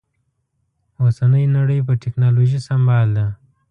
اوسنۍ 1.01 1.45
نړۍ 1.55 1.79
په 1.87 1.93
ټکنالوژي 2.01 2.59
سمبال 2.69 3.07
ده 3.17 3.25